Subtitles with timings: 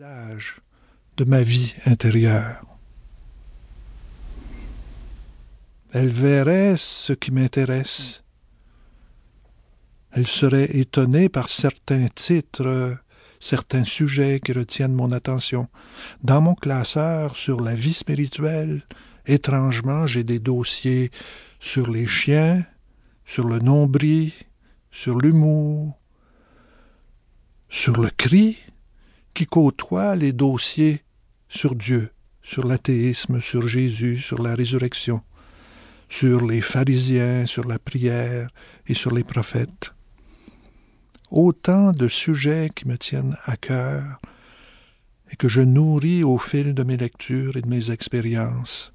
[0.00, 2.64] de ma vie intérieure.
[5.92, 8.22] Elle verrait ce qui m'intéresse.
[10.12, 12.96] Elle serait étonnée par certains titres,
[13.40, 15.66] certains sujets qui retiennent mon attention.
[16.22, 18.86] Dans mon classeur sur la vie spirituelle,
[19.26, 21.10] étrangement, j'ai des dossiers
[21.58, 22.64] sur les chiens,
[23.24, 24.32] sur le nombril,
[24.92, 25.98] sur l'humour,
[27.68, 28.58] sur le cri,
[29.38, 31.04] qui côtoie les dossiers
[31.48, 32.10] sur Dieu,
[32.42, 35.20] sur l'athéisme, sur Jésus, sur la résurrection,
[36.08, 38.50] sur les pharisiens, sur la prière
[38.88, 39.92] et sur les prophètes.
[41.30, 44.20] Autant de sujets qui me tiennent à cœur
[45.30, 48.92] et que je nourris au fil de mes lectures et de mes expériences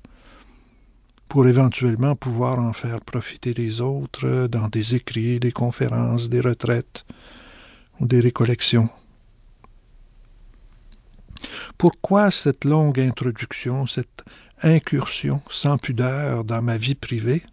[1.29, 7.05] pour éventuellement pouvoir en faire profiter les autres dans des écrits, des conférences, des retraites
[8.01, 8.89] ou des récollections.
[11.77, 14.23] Pourquoi cette longue introduction, cette
[14.62, 17.43] incursion sans pudeur dans ma vie privée?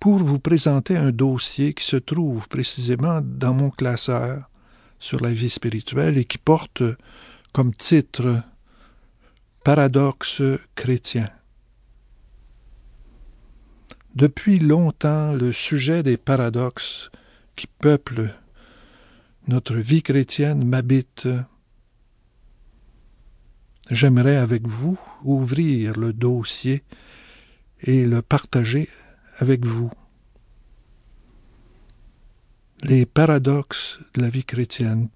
[0.00, 4.48] Pour vous présenter un dossier qui se trouve précisément dans mon classeur
[4.98, 6.82] sur la vie spirituelle et qui porte
[7.52, 8.42] comme titre
[9.62, 10.42] Paradoxe
[10.74, 11.28] chrétien.
[14.14, 17.10] Depuis longtemps, le sujet des paradoxes
[17.54, 18.34] qui peuplent
[19.46, 21.28] notre vie chrétienne m'habite
[23.90, 26.84] j'aimerais avec vous ouvrir le dossier
[27.82, 28.88] et le partager
[29.38, 29.90] avec vous.
[32.82, 35.08] Les paradoxes de la vie chrétienne.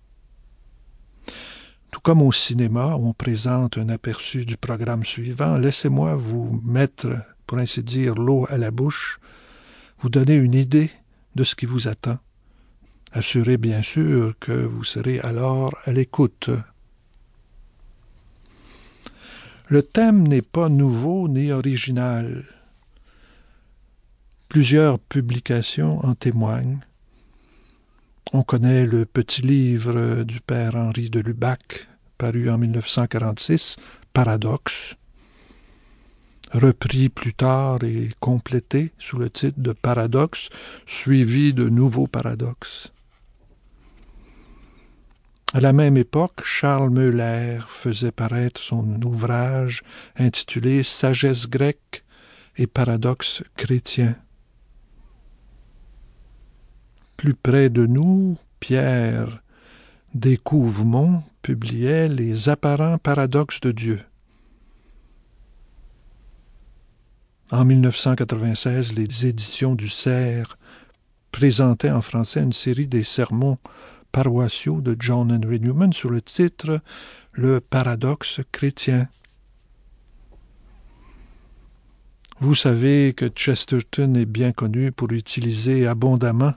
[1.91, 7.17] Tout comme au cinéma, on présente un aperçu du programme suivant, laissez-moi vous mettre,
[7.47, 9.21] pour ainsi dire, l'eau à la bouche,
[10.01, 10.91] vous donner une idée
[11.37, 12.19] de ce qui vous attend.
[13.13, 16.51] Assurez bien sûr que vous serez alors à l'écoute
[19.69, 22.45] le thème n'est pas nouveau ni original.
[24.49, 26.81] Plusieurs publications en témoignent.
[28.33, 31.89] On connaît le petit livre du père Henri de Lubac,
[32.19, 33.77] paru en 1946,
[34.13, 34.97] Paradoxe,
[36.53, 40.51] repris plus tard et complété sous le titre de Paradoxe,
[40.87, 42.94] suivi de nouveaux paradoxes.
[45.55, 49.85] À la même époque, Charles Meuler faisait paraître son ouvrage
[50.17, 52.03] intitulé Sagesse grecque
[52.57, 54.17] et paradoxes chrétiens.
[57.17, 59.45] Plus près de nous, Pierre
[60.13, 64.01] Découvemont publiait Les apparents paradoxes de Dieu.
[67.53, 70.59] En 1996, les éditions du Cerf
[71.31, 73.59] présentaient en français une série des sermons
[74.15, 76.81] paroissiaux de John Henry Newman sous le titre
[77.33, 79.09] Le paradoxe chrétien.
[82.39, 86.55] Vous savez que Chesterton est bien connu pour utiliser abondamment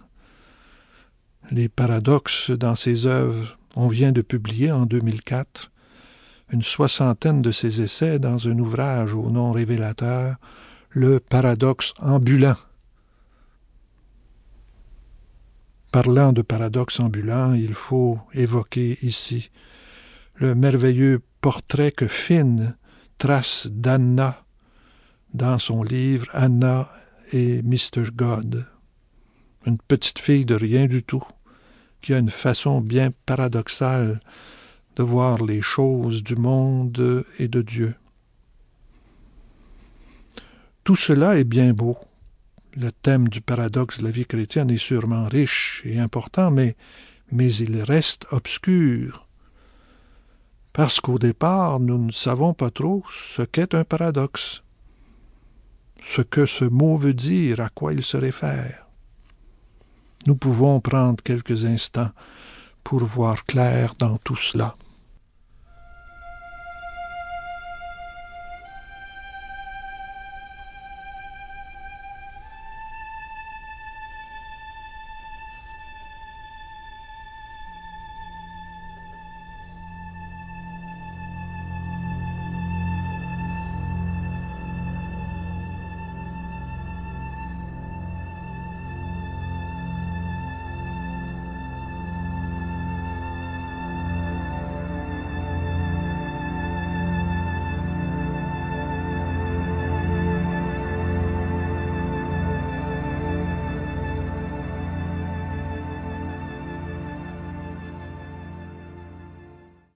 [1.49, 3.57] les paradoxes dans ses œuvres.
[3.75, 5.71] On vient de publier en 2004
[6.53, 10.35] une soixantaine de ses essais dans un ouvrage au nom révélateur,
[10.91, 12.55] Le paradoxe ambulant.
[15.97, 19.49] Parlant de paradoxe ambulant, il faut évoquer ici
[20.35, 22.75] le merveilleux portrait que Finn
[23.17, 24.45] trace d'Anna
[25.33, 26.91] dans son livre Anna
[27.33, 28.11] et Mr.
[28.13, 28.67] God.
[29.65, 31.23] Une petite fille de rien du tout,
[32.03, 34.19] qui a une façon bien paradoxale
[34.97, 37.95] de voir les choses du monde et de Dieu.
[40.83, 41.97] Tout cela est bien beau,
[42.77, 46.75] le thème du paradoxe de la vie chrétienne est sûrement riche et important, mais,
[47.31, 49.27] il reste obscur.
[50.73, 53.03] Parce qu'au départ, nous ne savons pas trop
[53.35, 54.61] ce qu'est un paradoxe,
[56.05, 58.85] ce que ce mot veut dire, à quoi il se réfère.
[60.27, 62.11] Nous pouvons prendre quelques instants
[62.83, 64.75] pour voir clair dans tout cela.